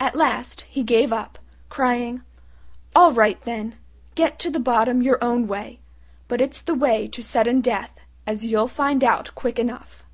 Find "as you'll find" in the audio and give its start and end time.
8.26-9.04